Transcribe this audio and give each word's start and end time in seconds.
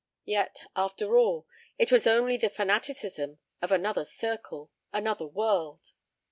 Yet, 0.25 0.63
after 0.75 1.15
all, 1.15 1.45
it 1.77 1.91
was 1.91 2.07
only 2.07 2.35
the 2.35 2.49
fanaticism 2.49 3.37
of 3.61 3.71
another 3.71 4.03
circle, 4.03 4.71
another 4.91 5.27
world. 5.27 5.93